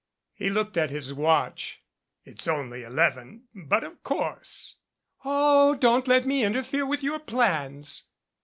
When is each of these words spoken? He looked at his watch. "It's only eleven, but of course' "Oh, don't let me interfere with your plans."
He 0.33 0.49
looked 0.49 0.77
at 0.77 0.89
his 0.89 1.13
watch. 1.13 1.83
"It's 2.23 2.47
only 2.47 2.81
eleven, 2.81 3.43
but 3.53 3.83
of 3.83 4.01
course' 4.01 4.77
"Oh, 5.25 5.75
don't 5.75 6.07
let 6.07 6.25
me 6.25 6.43
interfere 6.43 6.87
with 6.87 7.03
your 7.03 7.19
plans." 7.19 8.05